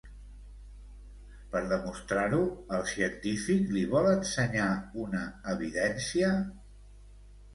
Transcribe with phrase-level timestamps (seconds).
[1.55, 2.39] Per demostrar-ho,
[2.77, 4.69] el científic li vol ensenyar
[5.05, 5.21] una
[5.55, 6.31] evidència?